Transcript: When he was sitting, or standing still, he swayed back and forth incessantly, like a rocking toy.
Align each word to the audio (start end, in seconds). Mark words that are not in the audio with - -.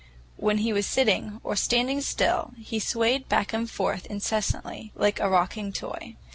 When 0.35 0.57
he 0.57 0.73
was 0.73 0.87
sitting, 0.87 1.39
or 1.43 1.55
standing 1.55 2.01
still, 2.01 2.55
he 2.57 2.79
swayed 2.79 3.29
back 3.29 3.53
and 3.53 3.69
forth 3.69 4.07
incessantly, 4.07 4.91
like 4.95 5.19
a 5.19 5.29
rocking 5.29 5.71
toy. 5.71 6.15